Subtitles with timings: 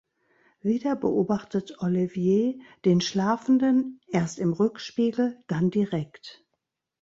[0.63, 6.43] Wieder beobachtet Olivier den Schlafenden, erst im Rückspiegel, dann direkt.